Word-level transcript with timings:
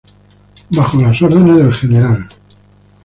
Bajo 0.71 0.99
las 0.99 1.21
órdenes 1.21 1.79
del 1.87 1.93
Gral. 1.99 2.27